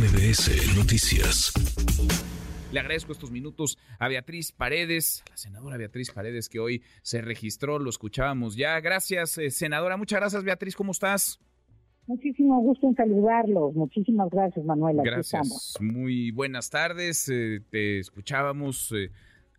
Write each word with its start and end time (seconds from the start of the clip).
MBS 0.00 0.78
Noticias. 0.78 1.52
Le 2.72 2.80
agradezco 2.80 3.12
estos 3.12 3.30
minutos 3.30 3.76
a 3.98 4.08
Beatriz 4.08 4.50
Paredes, 4.50 5.22
a 5.26 5.32
la 5.32 5.36
senadora 5.36 5.76
Beatriz 5.76 6.10
Paredes, 6.10 6.48
que 6.48 6.58
hoy 6.58 6.82
se 7.02 7.20
registró, 7.20 7.78
lo 7.78 7.90
escuchábamos 7.90 8.56
ya. 8.56 8.80
Gracias, 8.80 9.36
eh, 9.36 9.50
senadora. 9.50 9.98
Muchas 9.98 10.20
gracias, 10.20 10.42
Beatriz. 10.42 10.74
¿Cómo 10.74 10.92
estás? 10.92 11.38
Muchísimo 12.06 12.62
gusto 12.62 12.88
en 12.88 12.94
saludarlos. 12.94 13.74
Muchísimas 13.74 14.30
gracias, 14.30 14.64
Manuela. 14.64 15.02
Gracias. 15.04 15.74
Muy 15.80 16.30
buenas 16.30 16.70
tardes. 16.70 17.28
Eh, 17.28 17.60
te 17.68 17.98
escuchábamos. 17.98 18.92
Eh, 18.92 19.10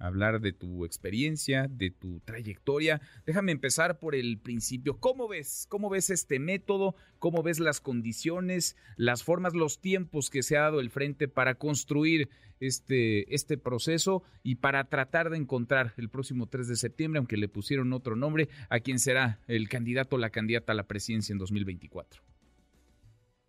hablar 0.01 0.41
de 0.41 0.51
tu 0.51 0.83
experiencia, 0.85 1.67
de 1.69 1.91
tu 1.91 2.19
trayectoria. 2.21 3.01
Déjame 3.25 3.51
empezar 3.51 3.99
por 3.99 4.15
el 4.15 4.39
principio. 4.39 4.99
¿Cómo 4.99 5.27
ves? 5.27 5.67
¿Cómo 5.69 5.89
ves 5.89 6.09
este 6.09 6.39
método? 6.39 6.95
¿Cómo 7.19 7.43
ves 7.43 7.59
las 7.59 7.79
condiciones, 7.79 8.75
las 8.97 9.23
formas, 9.23 9.53
los 9.53 9.79
tiempos 9.79 10.29
que 10.29 10.43
se 10.43 10.57
ha 10.57 10.61
dado 10.61 10.79
el 10.79 10.89
frente 10.89 11.27
para 11.27 11.55
construir 11.55 12.29
este, 12.59 13.33
este 13.33 13.57
proceso 13.57 14.23
y 14.43 14.55
para 14.55 14.83
tratar 14.85 15.29
de 15.29 15.37
encontrar 15.37 15.93
el 15.97 16.09
próximo 16.09 16.47
3 16.47 16.67
de 16.67 16.75
septiembre, 16.75 17.19
aunque 17.19 17.37
le 17.37 17.47
pusieron 17.47 17.93
otro 17.93 18.15
nombre, 18.15 18.49
a 18.69 18.79
quien 18.79 18.99
será 18.99 19.39
el 19.47 19.69
candidato 19.69 20.15
o 20.15 20.19
la 20.19 20.29
candidata 20.29 20.73
a 20.73 20.75
la 20.75 20.87
presidencia 20.87 21.33
en 21.33 21.39
2024? 21.39 22.21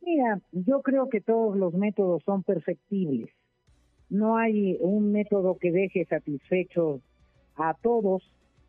Mira, 0.03 0.41
yo 0.51 0.83
creo 0.83 1.09
que 1.09 1.21
todos 1.21 1.57
los 1.57 1.75
métodos 1.75 2.23
son 2.25 2.43
perfectibles 2.43 3.31
no 4.13 4.37
hay 4.37 4.77
un 4.81 5.11
método 5.11 5.57
que 5.57 5.73
deje 5.73 6.05
satisfechos 6.05 7.01
a 7.57 7.73
todos, 7.83 8.23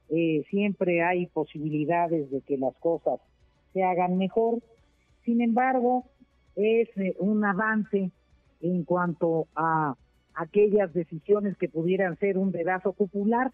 eh, 0.10 0.44
siempre 0.50 1.04
hay 1.04 1.28
posibilidades 1.28 2.32
de 2.32 2.40
que 2.42 2.58
las 2.58 2.74
cosas 2.78 3.20
se 3.74 3.84
hagan 3.84 4.18
mejor, 4.18 4.62
sin 5.26 5.42
embargo, 5.42 6.06
es 6.56 6.88
eh, 6.96 7.16
un 7.20 7.44
avance 7.44 8.12
en 8.62 8.84
cuanto 8.86 9.48
a 9.54 9.96
aquellas 10.34 10.94
decisiones 10.94 11.58
que 11.58 11.68
pudieran 11.68 12.18
ser 12.20 12.38
un 12.38 12.54
dedazo 12.54 12.94
popular. 12.94 13.52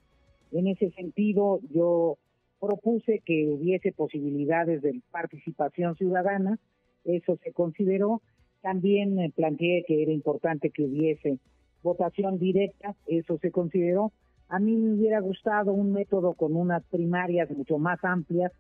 En 0.52 0.67
ese 0.67 0.92
sentido, 0.92 1.59
yo 1.71 2.19
propuse 2.59 3.23
que 3.25 3.47
hubiese 3.47 3.94
posibilidades 3.94 4.83
de 4.83 5.02
participación 5.09 5.95
ciudadana, 5.95 6.59
eso 7.03 7.39
se 7.44 7.52
consideró. 7.52 8.21
También 8.61 9.17
eh, 9.19 9.33
planteé 9.36 9.86
que 9.88 10.03
era 10.03 10.11
importante 10.11 10.69
que 10.69 10.83
hubiese 10.83 11.39
votación 11.83 12.39
directa, 12.39 12.95
eso 13.08 13.38
se 13.39 13.52
consideró. 13.52 14.11
A 14.47 14.59
mí 14.59 14.75
me 14.75 14.95
hubiera 14.95 15.19
gustado 15.19 15.72
un 15.73 15.94
método 15.94 16.33
con 16.33 16.55
unas 16.55 16.83
primarias 16.86 17.49
mucho 17.52 17.77
más 17.77 18.03
amplias, 18.03 18.52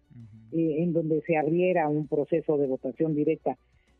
eh, 0.51 0.83
en 0.83 0.93
donde 0.93 1.21
se 1.21 1.37
abriera 1.37 1.89
un 1.89 2.07
proceso 2.07 2.57
de 2.57 2.67
votación 2.67 3.15
directa 3.15 3.57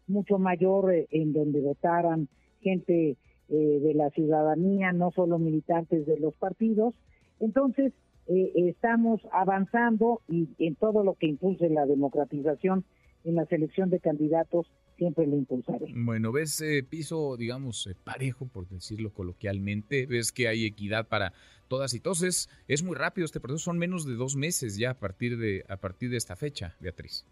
mucho 0.08 0.38
mayor, 0.38 0.94
eh, 0.94 1.08
en 1.12 1.34
donde 1.34 1.62
votaran 1.62 2.28
gente 2.62 3.18
eh, 3.50 3.80
de 3.82 3.94
la 3.96 4.10
ciudadanía, 4.12 4.92
no 4.92 5.12
solo 5.12 5.40
militantes 5.40 6.06
de 6.06 6.20
los 6.20 6.34
partidos. 6.36 6.94
Entonces, 7.40 7.94
estamos 8.28 9.22
avanzando 9.32 10.22
y 10.28 10.50
en 10.60 10.76
todo 10.76 11.04
lo 11.04 11.16
que 11.16 11.26
impulse 11.26 11.68
la 11.68 11.88
democratización 11.88 12.86
en 13.24 13.34
la 13.34 13.46
selección 13.46 13.90
de 13.90 14.00
candidatos 14.00 14.68
siempre 15.00 15.26
lo 15.26 15.38
impulsaré. 15.38 15.88
Bueno, 15.96 16.32
ves 16.32 16.62
eh, 16.62 16.84
piso, 16.88 17.38
digamos, 17.38 17.88
eh, 17.88 17.96
parejo, 18.04 18.46
por 18.46 18.68
decirlo 18.68 19.12
coloquialmente, 19.12 20.06
ves 20.06 20.32
que 20.32 20.48
hay 20.48 20.66
equidad 20.66 21.08
para 21.08 21.34
todas 21.68 21.94
y 21.94 22.00
todos. 22.00 22.22
Es, 22.68 22.84
muy 22.84 22.96
rápido 22.96 23.26
este 23.26 23.40
proceso, 23.40 23.64
son 23.64 23.80
menos 23.80 24.06
de 24.06 24.16
dos 24.16 24.36
meses 24.36 24.78
ya 24.78 24.92
a 24.92 24.94
partir 24.94 25.38
de, 25.38 25.64
a 25.70 25.78
partir 25.78 26.12
de 26.12 26.18
esta 26.18 26.36
fecha, 26.36 26.76
Beatriz. 26.80 27.26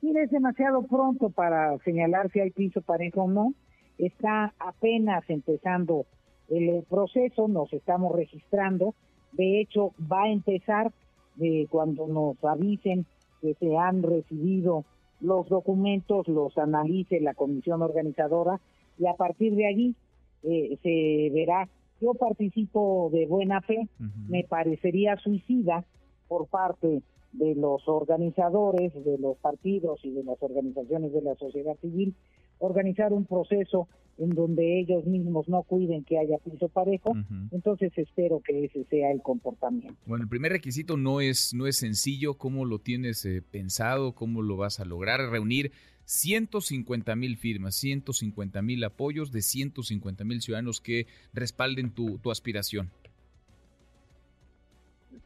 Mira, 0.00 0.22
es 0.22 0.30
demasiado 0.30 0.82
pronto 0.84 1.28
para 1.28 1.76
señalar 1.78 2.30
si 2.32 2.40
hay 2.40 2.50
piso 2.50 2.80
parejo 2.80 3.24
o 3.24 3.30
no. 3.30 3.54
Está 3.98 4.54
apenas 4.58 5.28
empezando 5.28 6.06
el 6.48 6.84
proceso, 6.88 7.48
nos 7.48 7.70
estamos 7.72 8.14
registrando. 8.14 8.94
De 9.32 9.60
hecho, 9.60 9.92
va 10.10 10.22
a 10.22 10.30
empezar 10.30 10.92
eh, 11.40 11.66
cuando 11.68 12.06
nos 12.06 12.42
avisen 12.44 13.04
que 13.42 13.54
se 13.54 13.76
han 13.76 14.02
recibido 14.02 14.84
los 15.20 15.48
documentos 15.48 16.28
los 16.28 16.56
analice 16.58 17.20
la 17.20 17.34
comisión 17.34 17.82
organizadora 17.82 18.60
y 18.98 19.06
a 19.06 19.14
partir 19.14 19.54
de 19.54 19.66
allí 19.66 19.94
eh, 20.42 20.78
se 20.82 21.34
verá. 21.34 21.68
Yo 22.00 22.14
participo 22.14 23.10
de 23.12 23.26
buena 23.26 23.60
fe, 23.60 23.88
me 24.28 24.44
parecería 24.44 25.16
suicida 25.18 25.84
por 26.28 26.46
parte 26.46 27.02
de 27.32 27.54
los 27.54 27.86
organizadores, 27.86 28.92
de 29.04 29.18
los 29.18 29.36
partidos 29.36 30.00
y 30.02 30.10
de 30.10 30.24
las 30.24 30.42
organizaciones 30.42 31.12
de 31.12 31.20
la 31.20 31.34
sociedad 31.34 31.76
civil, 31.80 32.14
organizar 32.60 33.12
un 33.12 33.24
proceso 33.24 33.88
en 34.18 34.30
donde 34.30 34.78
ellos 34.80 35.06
mismos 35.06 35.48
no 35.48 35.62
cuiden 35.62 36.04
que 36.04 36.18
haya 36.18 36.36
piso 36.38 36.68
parejo, 36.68 37.16
entonces 37.52 37.90
espero 37.96 38.40
que 38.40 38.66
ese 38.66 38.84
sea 38.84 39.10
el 39.10 39.22
comportamiento. 39.22 39.96
Bueno, 40.06 40.24
el 40.24 40.28
primer 40.28 40.52
requisito 40.52 40.98
no 40.98 41.22
es 41.22 41.54
no 41.54 41.66
es 41.66 41.76
sencillo, 41.76 42.34
¿cómo 42.34 42.66
lo 42.66 42.78
tienes 42.78 43.24
eh, 43.24 43.42
pensado? 43.42 44.14
¿Cómo 44.14 44.42
lo 44.42 44.58
vas 44.58 44.78
a 44.78 44.84
lograr? 44.84 45.20
Reunir 45.30 45.72
150 46.04 47.16
mil 47.16 47.38
firmas, 47.38 47.76
150 47.76 48.60
mil 48.60 48.84
apoyos 48.84 49.32
de 49.32 49.40
150 49.40 50.24
mil 50.24 50.42
ciudadanos 50.42 50.82
que 50.82 51.06
respalden 51.32 51.90
tu, 51.90 52.18
tu 52.18 52.30
aspiración. 52.30 52.90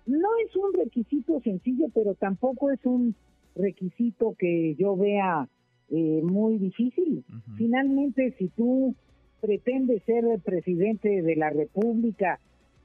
No 0.07 0.29
es 0.47 0.55
un 0.55 0.73
requisito 0.73 1.41
sencillo, 1.41 1.87
pero 1.93 2.15
tampoco 2.15 2.71
es 2.71 2.79
un 2.85 3.17
requisito 3.57 4.37
que 4.39 4.77
yo 4.79 4.97
vea 4.97 5.49
eh, 5.97 6.23
muy 6.25 6.59
difícil. 6.59 7.25
Finalmente, 7.57 8.35
si 8.37 8.49
tú 8.49 8.97
pretendes 9.41 10.03
ser 10.03 10.25
el 10.25 10.41
presidente 10.41 11.23
de 11.23 11.37
la 11.37 11.51
República 11.51 12.41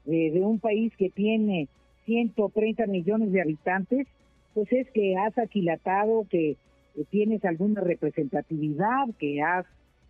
eh, 0.06 0.30
de 0.30 0.40
un 0.42 0.60
país 0.60 0.92
que 0.96 1.10
tiene 1.10 1.66
130 2.04 2.86
millones 2.86 3.32
de 3.32 3.40
habitantes, 3.40 4.06
pues 4.54 4.72
es 4.72 4.88
que 4.92 5.16
has 5.16 5.36
aquilatado, 5.38 6.24
que, 6.30 6.56
que 6.94 7.04
tienes 7.06 7.44
alguna 7.44 7.80
representatividad, 7.80 9.08
que 9.18 9.42
has 9.42 9.66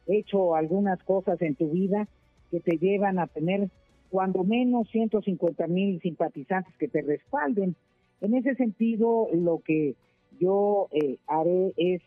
hecho 0.06 0.54
algunas 0.54 1.02
cosas 1.04 1.40
en 1.40 1.54
tu 1.54 1.70
vida 1.70 2.06
que 2.50 2.60
te 2.60 2.76
llevan 2.76 3.18
a 3.18 3.28
tener 3.28 3.70
cuando 4.10 4.44
menos 4.44 4.90
150 4.90 5.66
mil 5.68 6.02
simpatizantes 6.02 6.76
que 6.76 6.88
te 6.88 7.00
respalden. 7.00 7.76
En 8.20 8.34
ese 8.34 8.56
sentido, 8.56 9.28
lo 9.32 9.60
que 9.64 9.94
yo 10.38 10.88
eh, 10.92 11.16
haré 11.26 11.72
es 11.78 12.02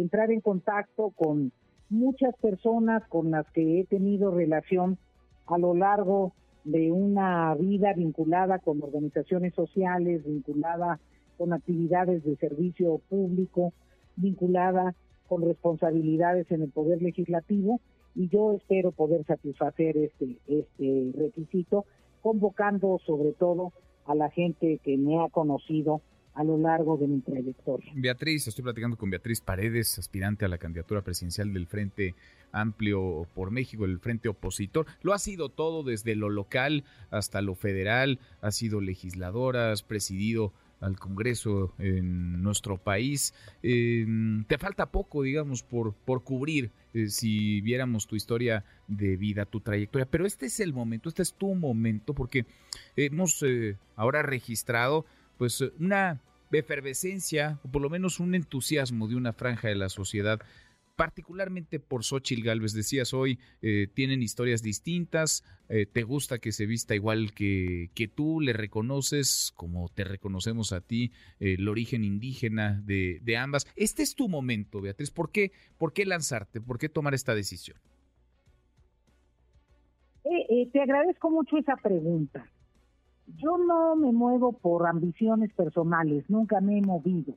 entrar 0.00 0.30
en 0.30 0.40
contacto 0.40 1.10
con 1.10 1.52
muchas 1.88 2.34
personas 2.36 3.06
con 3.08 3.30
las 3.30 3.50
que 3.52 3.80
he 3.80 3.84
tenido 3.84 4.30
relación 4.30 4.98
a 5.46 5.58
lo 5.58 5.74
largo 5.74 6.32
de 6.64 6.90
una 6.90 7.54
vida 7.54 7.92
vinculada 7.94 8.58
con 8.58 8.82
organizaciones 8.82 9.54
sociales, 9.54 10.24
vinculada 10.24 10.98
con 11.38 11.52
actividades 11.52 12.24
de 12.24 12.36
servicio 12.36 13.00
público, 13.08 13.72
vinculada 14.16 14.94
con 15.28 15.42
responsabilidades 15.42 16.50
en 16.50 16.62
el 16.62 16.70
poder 16.70 17.02
legislativo 17.02 17.80
y 18.14 18.28
yo 18.28 18.52
espero 18.52 18.92
poder 18.92 19.24
satisfacer 19.24 19.96
este 19.96 20.38
este 20.46 21.12
requisito 21.16 21.84
convocando 22.22 22.98
sobre 23.04 23.32
todo 23.32 23.72
a 24.06 24.14
la 24.14 24.30
gente 24.30 24.80
que 24.82 24.96
me 24.96 25.22
ha 25.22 25.28
conocido 25.28 26.00
a 26.36 26.44
lo 26.44 26.58
largo 26.58 26.98
de 26.98 27.08
mi 27.08 27.20
trayectoria. 27.20 27.90
Beatriz, 27.94 28.46
estoy 28.46 28.62
platicando 28.62 28.96
con 28.98 29.08
Beatriz 29.08 29.40
Paredes, 29.40 29.98
aspirante 29.98 30.44
a 30.44 30.48
la 30.48 30.58
candidatura 30.58 31.00
presidencial 31.00 31.52
del 31.52 31.66
Frente 31.66 32.14
Amplio 32.52 33.26
por 33.34 33.50
México, 33.50 33.86
el 33.86 33.98
Frente 33.98 34.28
Opositor. 34.28 34.86
Lo 35.00 35.14
ha 35.14 35.18
sido 35.18 35.48
todo 35.48 35.82
desde 35.82 36.14
lo 36.14 36.28
local 36.28 36.84
hasta 37.10 37.40
lo 37.40 37.54
federal, 37.54 38.18
ha 38.42 38.50
sido 38.50 38.82
legisladora, 38.82 39.72
has 39.72 39.82
presidido 39.82 40.52
al 40.80 40.98
Congreso 40.98 41.72
en 41.78 42.42
nuestro 42.42 42.76
país. 42.76 43.32
Em, 43.62 44.44
te 44.44 44.58
falta 44.58 44.90
poco, 44.90 45.22
digamos, 45.22 45.62
por, 45.62 45.94
por 45.94 46.22
cubrir 46.22 46.70
eh, 46.92 47.08
si 47.08 47.62
viéramos 47.62 48.06
tu 48.06 48.14
historia 48.14 48.62
de 48.86 49.16
vida, 49.16 49.46
tu 49.46 49.60
trayectoria. 49.60 50.06
Pero 50.06 50.26
este 50.26 50.46
es 50.46 50.60
el 50.60 50.74
momento, 50.74 51.08
este 51.08 51.22
es 51.22 51.32
tu 51.32 51.54
momento, 51.54 52.12
porque 52.12 52.44
hemos 52.94 53.42
eh, 53.42 53.76
ahora 53.96 54.22
registrado 54.22 55.06
pues 55.38 55.60
una 55.78 56.20
efervescencia 56.52 57.58
o 57.64 57.68
por 57.68 57.82
lo 57.82 57.90
menos 57.90 58.20
un 58.20 58.34
entusiasmo 58.34 59.08
de 59.08 59.16
una 59.16 59.32
franja 59.32 59.68
de 59.68 59.74
la 59.74 59.88
sociedad 59.88 60.40
particularmente 60.96 61.78
por 61.78 62.02
Xochitl 62.02 62.42
Galvez. 62.42 62.72
Decías 62.72 63.14
hoy, 63.14 63.38
eh, 63.62 63.86
tienen 63.94 64.22
historias 64.22 64.62
distintas, 64.62 65.44
eh, 65.68 65.86
te 65.86 66.02
gusta 66.02 66.38
que 66.38 66.52
se 66.52 66.66
vista 66.66 66.94
igual 66.94 67.32
que, 67.32 67.90
que, 67.94 68.08
tú, 68.08 68.40
le 68.40 68.52
reconoces, 68.52 69.52
como 69.54 69.88
te 69.90 70.04
reconocemos 70.04 70.72
a 70.72 70.80
ti, 70.80 71.12
eh, 71.38 71.56
el 71.58 71.68
origen 71.68 72.02
indígena 72.02 72.80
de, 72.84 73.20
de, 73.22 73.36
ambas. 73.36 73.66
Este 73.76 74.02
es 74.02 74.14
tu 74.14 74.28
momento, 74.28 74.80
Beatriz. 74.80 75.10
¿Por 75.10 75.30
qué, 75.30 75.52
¿Por 75.78 75.92
qué 75.92 76.06
lanzarte? 76.06 76.60
¿Por 76.60 76.78
qué 76.78 76.88
tomar 76.88 77.14
esta 77.14 77.34
decisión? 77.34 77.78
te 80.72 80.80
agradezco 80.80 81.30
mucho 81.30 81.56
esa 81.56 81.76
pregunta. 81.76 82.50
Yo 83.38 83.58
no 83.58 83.96
me 83.96 84.12
muevo 84.12 84.52
por 84.52 84.86
ambiciones 84.86 85.52
personales, 85.52 86.24
nunca 86.28 86.60
me 86.60 86.78
he 86.78 86.82
movido. 86.82 87.34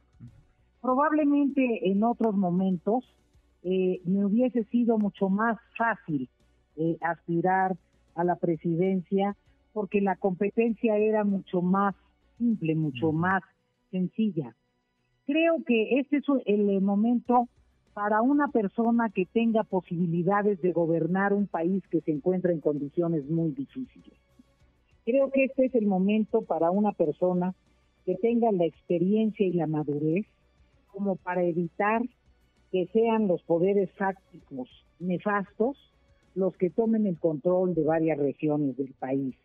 Probablemente 0.82 1.90
en 1.90 2.04
otros 2.04 2.36
momentos 2.36 3.04
eh, 3.64 4.02
me 4.06 4.26
hubiese 4.26 4.64
sido 4.66 4.98
mucho 4.98 5.30
más 5.30 5.58
fácil 5.78 6.30
eh, 6.78 6.98
aspirar 7.02 7.76
a 8.16 8.24
la 8.24 8.36
presidencia 8.38 9.36
porque 9.74 10.00
la 10.00 10.16
competencia 10.16 10.98
era 10.98 11.24
mucho 11.24 11.62
más 11.62 11.96
simple, 12.38 12.76
mucho 12.76 13.12
más 13.12 13.44
sencilla. 13.92 14.56
Creo 15.26 15.64
que 15.66 16.00
este 16.00 16.18
es 16.18 16.24
el 16.46 16.82
momento 16.82 17.50
para 17.94 18.22
una 18.22 18.48
persona 18.48 19.10
que 19.10 19.26
tenga 19.26 19.64
posibilidades 19.64 20.62
de 20.62 20.72
gobernar 20.72 21.34
un 21.34 21.48
país 21.48 21.84
que 21.90 22.00
se 22.02 22.12
encuentra 22.12 22.54
en 22.54 22.62
condiciones 22.62 23.30
muy 23.30 23.52
difíciles. 23.52 24.14
Creo 25.10 25.32
que 25.32 25.46
este 25.46 25.66
es 25.66 25.74
el 25.74 25.88
momento 25.88 26.44
para 26.44 26.70
una 26.70 26.92
persona 26.92 27.56
que 28.06 28.14
tenga 28.14 28.52
la 28.52 28.66
experiencia 28.66 29.44
y 29.44 29.54
la 29.54 29.66
madurez 29.66 30.28
como 30.86 31.16
para 31.16 31.42
evitar 31.42 32.04
que 32.72 32.86
sean 32.94 33.28
los 33.28 33.42
poderes 33.42 33.90
fácticos 33.94 34.70
nefastos 35.00 35.78
los 36.36 36.56
que 36.58 36.70
tomen 36.70 37.08
el 37.08 37.18
control 37.18 37.74
de 37.74 37.86
varias 37.86 38.20
regiones 38.20 38.78
del 38.78 38.94
país. 39.00 39.36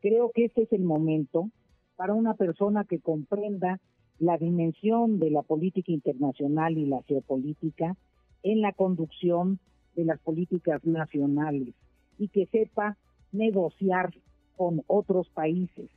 Creo 0.00 0.30
que 0.30 0.46
este 0.46 0.62
es 0.62 0.72
el 0.72 0.84
momento 0.84 1.50
para 1.96 2.14
una 2.14 2.32
persona 2.32 2.84
que 2.84 2.98
comprenda 2.98 3.82
la 4.18 4.38
dimensión 4.38 5.18
de 5.18 5.28
la 5.28 5.42
política 5.42 5.92
internacional 5.92 6.78
y 6.78 6.86
la 6.86 7.02
geopolítica 7.02 7.94
en 8.42 8.62
la 8.62 8.72
conducción 8.72 9.58
de 9.96 10.06
las 10.06 10.18
políticas 10.20 10.82
nacionales 10.86 11.74
y 12.18 12.28
que 12.28 12.46
sepa 12.46 12.96
negociar 13.32 14.10
con 14.56 14.82
otros 14.86 15.28
países. 15.30 15.90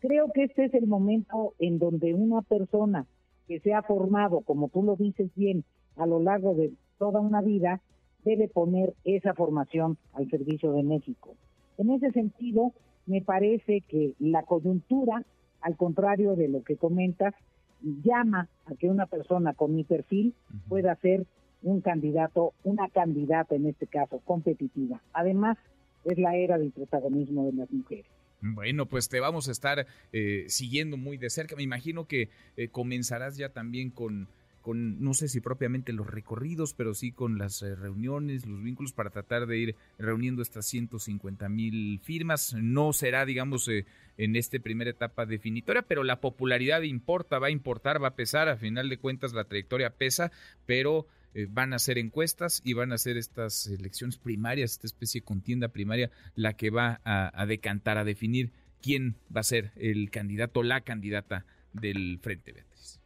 Creo 0.00 0.30
que 0.32 0.44
este 0.44 0.66
es 0.66 0.74
el 0.74 0.86
momento 0.86 1.54
en 1.58 1.78
donde 1.78 2.14
una 2.14 2.42
persona 2.42 3.06
que 3.46 3.60
se 3.60 3.74
ha 3.74 3.82
formado, 3.82 4.40
como 4.42 4.68
tú 4.68 4.82
lo 4.82 4.96
dices 4.96 5.30
bien, 5.34 5.64
a 5.96 6.06
lo 6.06 6.20
largo 6.20 6.54
de 6.54 6.72
toda 6.98 7.20
una 7.20 7.40
vida, 7.40 7.80
debe 8.24 8.48
poner 8.48 8.94
esa 9.04 9.34
formación 9.34 9.96
al 10.12 10.28
servicio 10.28 10.72
de 10.72 10.82
México. 10.82 11.34
En 11.78 11.90
ese 11.90 12.10
sentido, 12.12 12.72
me 13.06 13.22
parece 13.22 13.80
que 13.88 14.14
la 14.18 14.42
coyuntura, 14.42 15.24
al 15.60 15.76
contrario 15.76 16.36
de 16.36 16.48
lo 16.48 16.62
que 16.62 16.76
comentas, 16.76 17.34
llama 17.80 18.48
a 18.66 18.74
que 18.74 18.90
una 18.90 19.06
persona 19.06 19.54
con 19.54 19.74
mi 19.74 19.84
perfil 19.84 20.34
pueda 20.68 20.94
ser 20.96 21.26
un 21.62 21.80
candidato, 21.80 22.52
una 22.64 22.88
candidata 22.88 23.54
en 23.54 23.66
este 23.66 23.86
caso, 23.86 24.20
competitiva. 24.24 25.00
Además, 25.12 25.56
es 26.04 26.18
la 26.18 26.36
era 26.36 26.58
del 26.58 26.70
protagonismo 26.70 27.46
de 27.46 27.52
las 27.52 27.70
mujeres. 27.70 28.06
Bueno, 28.40 28.86
pues 28.86 29.08
te 29.08 29.20
vamos 29.20 29.48
a 29.48 29.52
estar 29.52 29.86
eh, 30.12 30.44
siguiendo 30.48 30.96
muy 30.96 31.16
de 31.16 31.30
cerca. 31.30 31.56
Me 31.56 31.62
imagino 31.62 32.06
que 32.06 32.28
eh, 32.56 32.68
comenzarás 32.68 33.36
ya 33.36 33.48
también 33.50 33.90
con 33.90 34.28
con, 34.60 35.00
no 35.00 35.14
sé 35.14 35.28
si 35.28 35.40
propiamente 35.40 35.92
los 35.92 36.08
recorridos, 36.08 36.74
pero 36.74 36.92
sí 36.92 37.12
con 37.12 37.38
las 37.38 37.62
eh, 37.62 37.74
reuniones, 37.74 38.44
los 38.44 38.62
vínculos 38.62 38.92
para 38.92 39.08
tratar 39.08 39.46
de 39.46 39.56
ir 39.56 39.76
reuniendo 39.98 40.42
estas 40.42 40.66
150 40.66 41.48
mil 41.48 42.00
firmas. 42.00 42.54
No 42.54 42.92
será, 42.92 43.24
digamos, 43.24 43.68
en 43.68 44.36
esta 44.36 44.58
primera 44.58 44.90
etapa 44.90 45.24
definitoria, 45.24 45.82
pero 45.82 46.04
la 46.04 46.20
popularidad 46.20 46.82
importa, 46.82 47.38
va 47.38 47.46
a 47.46 47.50
importar, 47.50 48.02
va 48.02 48.08
a 48.08 48.14
pesar, 48.14 48.48
a 48.48 48.56
final 48.56 48.88
de 48.88 48.98
cuentas 48.98 49.32
la 49.32 49.44
trayectoria 49.44 49.90
pesa, 49.90 50.32
pero 50.66 51.06
eh, 51.34 51.46
van 51.48 51.72
a 51.72 51.78
ser 51.78 51.98
encuestas 51.98 52.60
y 52.64 52.74
van 52.74 52.92
a 52.92 52.98
ser 52.98 53.16
estas 53.16 53.66
elecciones 53.66 54.18
primarias, 54.18 54.72
esta 54.72 54.86
especie 54.86 55.20
de 55.20 55.24
contienda 55.24 55.68
primaria, 55.68 56.10
la 56.34 56.54
que 56.54 56.70
va 56.70 57.00
a, 57.04 57.30
a 57.40 57.46
decantar, 57.46 57.98
a 57.98 58.04
definir 58.04 58.52
quién 58.82 59.16
va 59.34 59.40
a 59.40 59.44
ser 59.44 59.72
el 59.76 60.10
candidato, 60.10 60.62
la 60.62 60.80
candidata 60.80 61.44
del 61.72 62.18
Frente 62.20 62.52
Beatriz. 62.52 63.00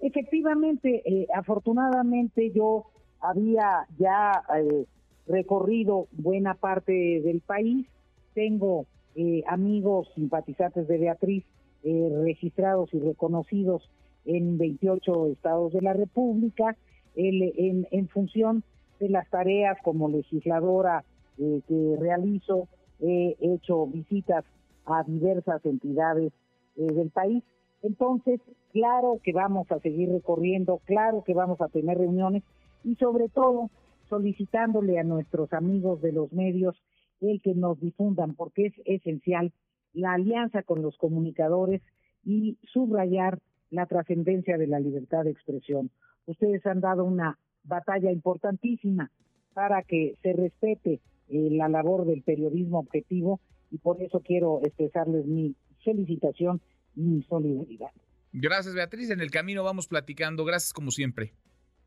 Efectivamente, 0.00 1.02
eh, 1.04 1.26
afortunadamente 1.34 2.52
yo 2.52 2.86
había 3.20 3.86
ya 3.98 4.44
eh, 4.56 4.84
recorrido 5.26 6.06
buena 6.12 6.54
parte 6.54 6.92
del 6.92 7.40
país, 7.40 7.86
tengo 8.34 8.86
eh, 9.16 9.42
amigos 9.48 10.08
simpatizantes 10.14 10.86
de 10.86 10.98
Beatriz 10.98 11.44
registrados 11.82 12.92
y 12.92 12.98
reconocidos 12.98 13.88
en 14.26 14.58
28 14.58 15.28
estados 15.28 15.72
de 15.72 15.80
la 15.80 15.94
República, 15.94 16.76
en, 17.18 17.86
en, 17.90 18.08
función 18.08 18.62
de 19.00 19.08
las 19.08 19.28
tareas 19.28 19.76
como 19.82 20.08
legisladora 20.08 21.04
que 21.36 21.96
realizo, 21.98 22.68
he 23.00 23.36
hecho 23.40 23.86
visitas 23.86 24.44
a 24.86 25.02
diversas 25.04 25.64
entidades 25.64 26.32
del 26.76 27.10
país. 27.10 27.44
Entonces, 27.82 28.40
claro 28.72 29.20
que 29.22 29.32
vamos 29.32 29.70
a 29.70 29.78
seguir 29.80 30.10
recorriendo, 30.10 30.80
claro 30.84 31.22
que 31.24 31.34
vamos 31.34 31.60
a 31.60 31.68
tener 31.68 31.98
reuniones 31.98 32.42
y 32.84 32.94
sobre 32.96 33.28
todo 33.28 33.70
solicitándole 34.08 34.98
a 34.98 35.04
nuestros 35.04 35.52
amigos 35.52 36.00
de 36.00 36.12
los 36.12 36.32
medios 36.32 36.76
el 37.20 37.42
que 37.42 37.54
nos 37.54 37.80
difundan, 37.80 38.34
porque 38.34 38.66
es 38.66 38.74
esencial 38.84 39.52
la 39.92 40.14
alianza 40.14 40.62
con 40.62 40.82
los 40.82 40.96
comunicadores 40.96 41.82
y 42.24 42.58
subrayar 42.72 43.38
la 43.70 43.86
trascendencia 43.86 44.56
de 44.58 44.66
la 44.66 44.80
libertad 44.80 45.24
de 45.24 45.30
expresión. 45.30 45.90
Ustedes 46.26 46.64
han 46.66 46.80
dado 46.80 47.04
una 47.04 47.38
batalla 47.64 48.10
importantísima 48.10 49.10
para 49.54 49.82
que 49.82 50.14
se 50.22 50.32
respete 50.32 51.00
eh, 51.28 51.48
la 51.50 51.68
labor 51.68 52.06
del 52.06 52.22
periodismo 52.22 52.78
objetivo 52.78 53.40
y 53.70 53.78
por 53.78 54.02
eso 54.02 54.20
quiero 54.20 54.60
expresarles 54.64 55.26
mi 55.26 55.54
felicitación 55.84 56.60
mi 56.98 57.22
solidaridad. 57.22 57.90
Gracias, 58.32 58.74
Beatriz. 58.74 59.10
En 59.10 59.20
el 59.20 59.30
camino 59.30 59.64
vamos 59.64 59.86
platicando. 59.86 60.44
Gracias 60.44 60.72
como 60.72 60.90
siempre. 60.90 61.32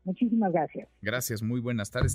Muchísimas 0.04 0.52
gracias. 0.52 0.88
Gracias, 1.00 1.42
muy 1.42 1.60
buenas 1.60 1.90
tardes. 1.90 2.14